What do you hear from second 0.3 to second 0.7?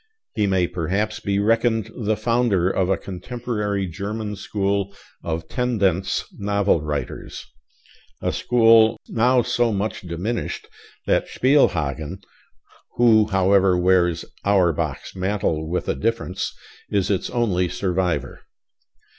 He may